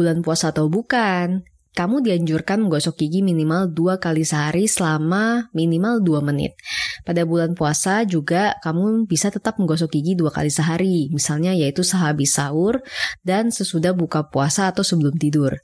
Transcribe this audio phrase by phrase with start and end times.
[0.00, 1.44] bulan puasa atau bukan,
[1.76, 6.56] kamu dianjurkan menggosok gigi minimal dua kali sehari selama minimal 2 menit.
[7.04, 12.36] Pada bulan puasa juga kamu bisa tetap menggosok gigi dua kali sehari, misalnya yaitu sehabis
[12.36, 12.82] sahur
[13.22, 15.60] dan sesudah buka puasa atau sebelum tidur.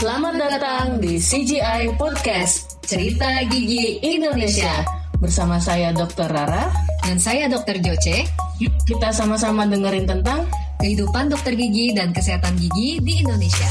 [0.00, 4.84] Selamat datang di CGI Podcast, Cerita Gigi Indonesia.
[5.20, 6.32] Bersama saya Dr.
[6.32, 6.72] Rara
[7.04, 7.76] dan saya Dr.
[7.84, 8.24] Joce.
[8.60, 10.48] Yuk kita sama-sama dengerin tentang
[10.80, 13.68] kehidupan dokter gigi dan kesehatan gigi di Indonesia.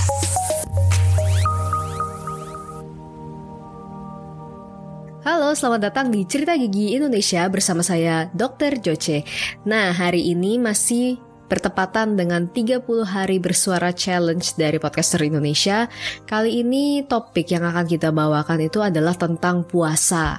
[5.26, 8.77] Halo, selamat datang di Cerita Gigi Indonesia bersama saya Dr.
[8.82, 9.26] Joce.
[9.66, 11.18] Nah, hari ini masih
[11.49, 15.90] bertepatan dengan 30 hari bersuara challenge dari podcaster Indonesia.
[16.30, 20.38] Kali ini topik yang akan kita bawakan itu adalah tentang puasa.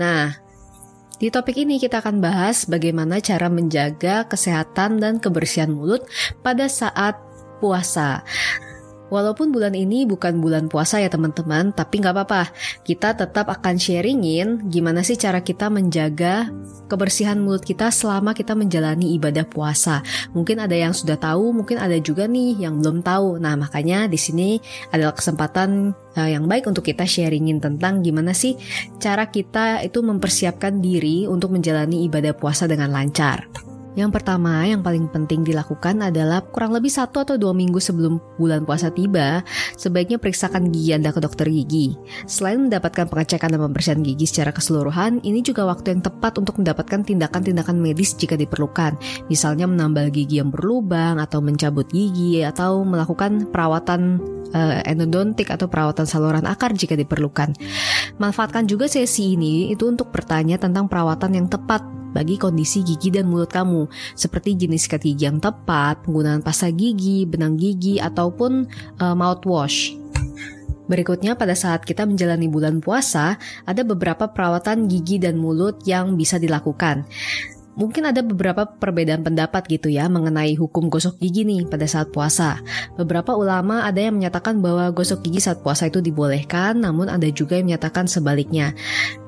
[0.00, 0.45] Nah,
[1.16, 6.04] di topik ini kita akan bahas bagaimana cara menjaga kesehatan dan kebersihan mulut
[6.44, 7.16] pada saat
[7.56, 8.20] puasa.
[9.16, 12.52] Walaupun bulan ini bukan bulan puasa ya teman-teman, tapi nggak apa-apa.
[12.84, 16.52] Kita tetap akan sharingin gimana sih cara kita menjaga
[16.84, 20.04] kebersihan mulut kita selama kita menjalani ibadah puasa.
[20.36, 23.40] Mungkin ada yang sudah tahu, mungkin ada juga nih yang belum tahu.
[23.40, 24.60] Nah makanya di sini
[24.92, 28.52] adalah kesempatan uh, yang baik untuk kita sharingin tentang gimana sih
[29.00, 33.48] cara kita itu mempersiapkan diri untuk menjalani ibadah puasa dengan lancar.
[33.96, 38.68] Yang pertama, yang paling penting dilakukan adalah kurang lebih satu atau dua minggu sebelum bulan
[38.68, 39.40] puasa tiba,
[39.80, 41.96] sebaiknya periksakan gigi Anda ke dokter gigi.
[42.28, 47.08] Selain mendapatkan pengecekan dan pembersihan gigi secara keseluruhan, ini juga waktu yang tepat untuk mendapatkan
[47.08, 49.00] tindakan-tindakan medis jika diperlukan,
[49.32, 54.20] misalnya menambal gigi yang berlubang, atau mencabut gigi, atau melakukan perawatan
[54.52, 57.56] uh, endodontik atau perawatan saluran akar jika diperlukan.
[58.20, 63.28] Manfaatkan juga sesi ini itu untuk bertanya tentang perawatan yang tepat bagi kondisi gigi dan
[63.28, 63.84] mulut kamu,
[64.16, 68.64] seperti jenis sikat yang tepat, penggunaan pasta gigi, benang gigi, ataupun
[69.04, 69.92] uh, mouthwash.
[70.88, 73.36] Berikutnya pada saat kita menjalani bulan puasa,
[73.68, 77.04] ada beberapa perawatan gigi dan mulut yang bisa dilakukan
[77.76, 82.64] mungkin ada beberapa perbedaan pendapat gitu ya mengenai hukum gosok gigi nih pada saat puasa.
[82.96, 87.60] Beberapa ulama ada yang menyatakan bahwa gosok gigi saat puasa itu dibolehkan, namun ada juga
[87.60, 88.72] yang menyatakan sebaliknya.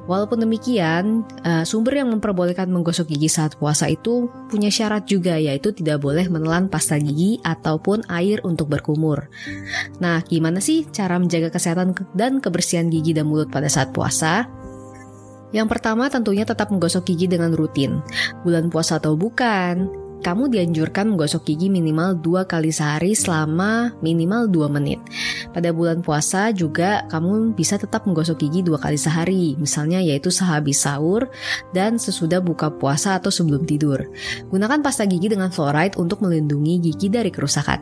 [0.09, 5.69] Walaupun demikian, uh, sumber yang memperbolehkan menggosok gigi saat puasa itu punya syarat juga yaitu
[5.77, 9.29] tidak boleh menelan pasta gigi ataupun air untuk berkumur.
[10.01, 14.49] Nah, gimana sih cara menjaga kesehatan dan kebersihan gigi dan mulut pada saat puasa?
[15.53, 18.01] Yang pertama tentunya tetap menggosok gigi dengan rutin.
[18.49, 24.67] Bulan puasa atau bukan, kamu dianjurkan menggosok gigi minimal dua kali sehari selama minimal 2
[24.75, 24.99] menit.
[25.53, 30.85] Pada bulan puasa juga kamu bisa tetap menggosok gigi dua kali sehari, misalnya yaitu sehabis
[30.85, 31.27] sahur
[31.73, 34.05] dan sesudah buka puasa atau sebelum tidur.
[34.53, 37.81] Gunakan pasta gigi dengan fluoride untuk melindungi gigi dari kerusakan.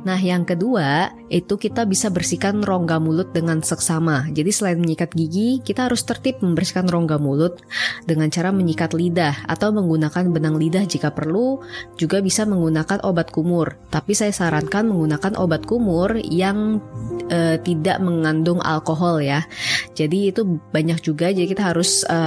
[0.00, 4.30] Nah, yang kedua, itu kita bisa bersihkan rongga mulut dengan seksama.
[4.32, 7.60] Jadi selain menyikat gigi, kita harus tertib membersihkan rongga mulut
[8.08, 11.60] dengan cara menyikat lidah atau menggunakan benang lidah jika perlu,
[12.00, 13.76] juga bisa menggunakan obat kumur.
[13.92, 16.80] Tapi saya sarankan menggunakan obat kumur yang
[17.28, 19.44] e, tidak mengandung alkohol ya.
[19.92, 22.18] Jadi itu banyak juga, jadi kita harus e,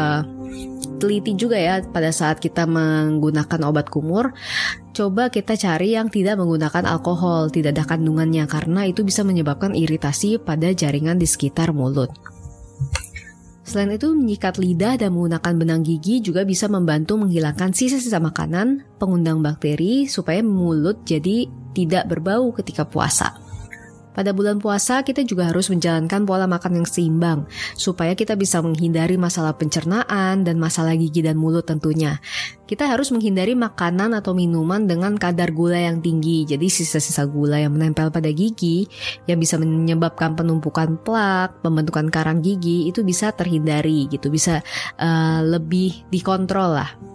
[1.04, 4.32] teliti juga ya pada saat kita menggunakan obat kumur
[4.96, 10.38] coba kita cari yang tidak menggunakan alkohol, tidak ada kandungannya karena itu bisa menyebabkan iritasi
[10.38, 12.14] pada jaringan di sekitar mulut.
[13.66, 19.42] Selain itu, menyikat lidah dan menggunakan benang gigi juga bisa membantu menghilangkan sisa-sisa makanan, pengundang
[19.42, 23.43] bakteri, supaya mulut jadi tidak berbau ketika puasa.
[24.14, 29.18] Pada bulan puasa, kita juga harus menjalankan pola makan yang seimbang, supaya kita bisa menghindari
[29.18, 32.22] masalah pencernaan dan masalah gigi dan mulut tentunya.
[32.70, 37.74] Kita harus menghindari makanan atau minuman dengan kadar gula yang tinggi, jadi sisa-sisa gula yang
[37.74, 38.86] menempel pada gigi
[39.26, 44.62] yang bisa menyebabkan penumpukan plak, pembentukan karang gigi itu bisa terhindari gitu, bisa
[45.02, 47.13] uh, lebih dikontrol lah.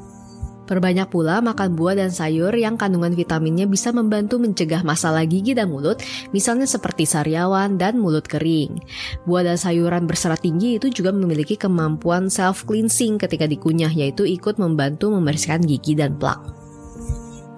[0.69, 5.73] Perbanyak pula makan buah dan sayur yang kandungan vitaminnya bisa membantu mencegah masalah gigi dan
[5.73, 6.05] mulut,
[6.37, 8.77] misalnya seperti sariawan dan mulut kering.
[9.25, 15.09] Buah dan sayuran berserat tinggi itu juga memiliki kemampuan self-cleansing ketika dikunyah, yaitu ikut membantu
[15.09, 16.58] membersihkan gigi dan plak.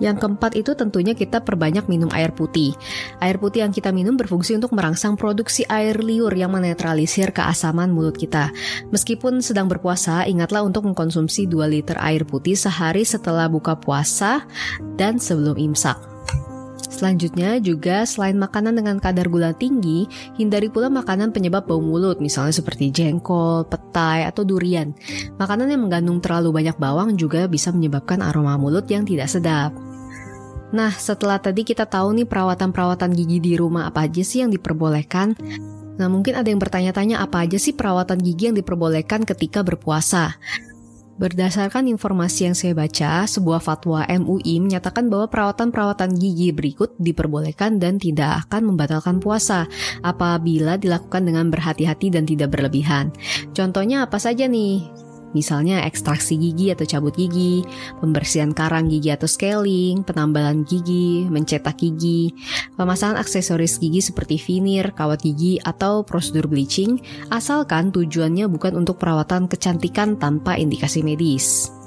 [0.00, 2.73] Yang keempat itu tentunya kita perbanyak minum air putih.
[3.20, 8.17] Air putih yang kita minum berfungsi untuk merangsang produksi air liur yang menetralisir keasaman mulut
[8.17, 8.50] kita.
[8.91, 14.49] Meskipun sedang berpuasa, ingatlah untuk mengkonsumsi 2 liter air putih sehari setelah buka puasa
[14.97, 16.11] dan sebelum imsak.
[17.00, 20.05] Selanjutnya juga selain makanan dengan kadar gula tinggi,
[20.37, 24.93] hindari pula makanan penyebab bau mulut misalnya seperti jengkol, petai, atau durian.
[25.41, 29.73] Makanan yang mengandung terlalu banyak bawang juga bisa menyebabkan aroma mulut yang tidak sedap.
[30.70, 35.34] Nah, setelah tadi kita tahu nih perawatan-perawatan gigi di rumah apa aja sih yang diperbolehkan.
[35.99, 40.38] Nah, mungkin ada yang bertanya-tanya apa aja sih perawatan gigi yang diperbolehkan ketika berpuasa.
[41.20, 48.00] Berdasarkan informasi yang saya baca, sebuah fatwa MUI menyatakan bahwa perawatan-perawatan gigi berikut diperbolehkan dan
[48.00, 49.69] tidak akan membatalkan puasa
[50.00, 53.12] apabila dilakukan dengan berhati-hati dan tidak berlebihan.
[53.52, 55.09] Contohnya apa saja nih?
[55.32, 57.62] Misalnya ekstraksi gigi atau cabut gigi,
[58.03, 62.35] pembersihan karang gigi atau scaling, penambalan gigi, mencetak gigi,
[62.75, 66.99] pemasangan aksesoris gigi seperti veneer, kawat gigi, atau prosedur bleaching,
[67.31, 71.80] asalkan tujuannya bukan untuk perawatan kecantikan tanpa indikasi medis.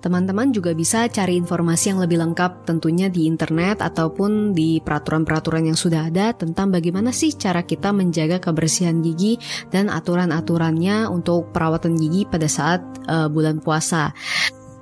[0.00, 5.76] Teman-teman juga bisa cari informasi yang lebih lengkap tentunya di internet ataupun di peraturan-peraturan yang
[5.76, 9.36] sudah ada tentang bagaimana sih cara kita menjaga kebersihan gigi
[9.68, 12.80] dan aturan-aturannya untuk perawatan gigi pada saat
[13.12, 14.16] uh, bulan puasa.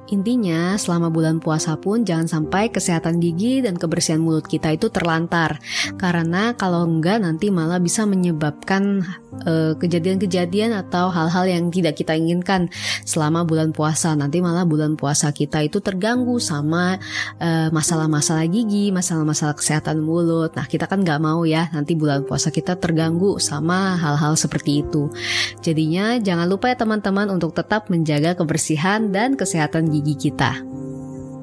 [0.09, 5.61] Intinya, selama bulan puasa pun jangan sampai kesehatan gigi dan kebersihan mulut kita itu terlantar.
[6.00, 9.05] Karena kalau enggak nanti malah bisa menyebabkan
[9.44, 12.70] kejadian kejadian-kejadian atau hal-hal yang tidak kita inginkan
[13.05, 14.14] selama bulan puasa.
[14.14, 16.96] Nanti malah bulan puasa kita itu terganggu sama
[17.75, 20.55] masalah masalah-masalah gigi, masalah-masalah kesehatan mulut.
[20.55, 25.11] Nah, kita kan nggak mau ya nanti bulan puasa kita terganggu sama hal-hal seperti itu.
[25.58, 30.68] Jadinya jangan lupa ya teman-teman untuk tetap menjaga kebersihan dan kesehatan gigi kita.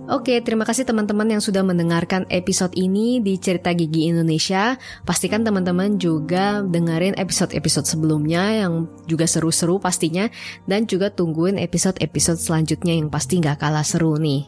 [0.06, 4.78] Oke, terima kasih teman-teman yang sudah mendengarkan episode ini di Cerita Gigi Indonesia.
[5.02, 10.30] Pastikan teman-teman juga dengerin episode-episode sebelumnya yang juga seru-seru pastinya.
[10.70, 14.46] Dan juga tungguin episode-episode selanjutnya yang pasti nggak kalah seru nih.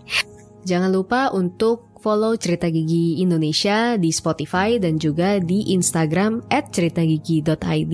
[0.61, 7.93] Jangan lupa untuk follow Cerita Gigi Indonesia di Spotify dan juga di Instagram at ceritagigi.id.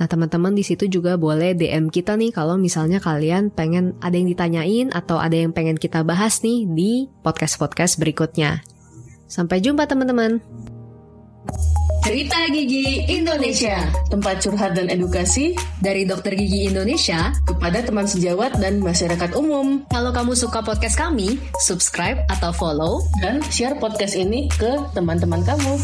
[0.00, 4.32] Nah teman-teman di situ juga boleh DM kita nih kalau misalnya kalian pengen ada yang
[4.32, 8.64] ditanyain atau ada yang pengen kita bahas nih di podcast-podcast berikutnya.
[9.28, 10.40] Sampai jumpa teman-teman.
[12.02, 13.78] Cerita Gigi Indonesia,
[14.10, 19.86] tempat curhat dan edukasi dari dokter gigi Indonesia kepada teman sejawat dan masyarakat umum.
[19.86, 25.78] Kalau kamu suka podcast kami, subscribe atau follow dan share podcast ini ke teman-teman kamu.